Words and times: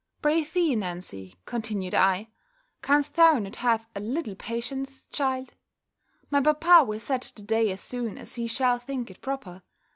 "Pr'ythee, 0.23 0.75
Nancy," 0.75 1.35
continued 1.45 1.93
I, 1.93 2.29
"canst 2.81 3.13
thou 3.13 3.37
not 3.37 3.57
have 3.57 3.85
a 3.95 3.99
little 3.99 4.33
patience, 4.33 5.05
child 5.11 5.53
My 6.31 6.41
papa 6.41 6.83
will 6.87 6.99
set 6.99 7.31
the 7.35 7.43
day 7.43 7.69
as 7.69 7.81
soon 7.81 8.17
as 8.17 8.33
he 8.33 8.47
shall 8.47 8.79
think 8.79 9.11
it 9.11 9.21
proper. 9.21 9.61